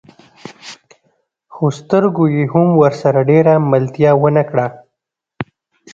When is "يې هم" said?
2.35-2.67